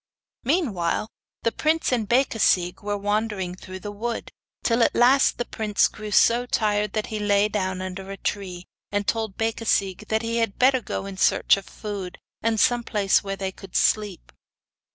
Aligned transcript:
Meanwhile, 0.43 1.09
the 1.43 1.51
prince 1.51 1.91
and 1.91 2.09
Becasigue 2.09 2.81
were 2.81 2.97
wandering 2.97 3.53
through 3.53 3.81
the 3.81 3.91
wood, 3.91 4.31
till 4.63 4.81
at 4.81 4.95
last 4.95 5.37
the 5.37 5.45
prince 5.45 5.87
grew 5.87 6.09
so 6.09 6.47
tired, 6.47 6.93
that 6.93 7.05
he 7.13 7.19
lay 7.19 7.47
down 7.47 7.83
under 7.83 8.09
a 8.09 8.17
tree, 8.17 8.65
and 8.91 9.07
told 9.07 9.37
Becasigue 9.37 10.07
that 10.07 10.23
he 10.23 10.37
had 10.37 10.57
better 10.57 10.81
go 10.81 11.05
in 11.05 11.17
search 11.17 11.55
of 11.55 11.65
food, 11.67 12.17
and 12.41 12.55
of 12.55 12.61
some 12.61 12.83
place 12.83 13.23
where 13.23 13.35
they 13.35 13.51
could 13.51 13.75
sleep. 13.75 14.31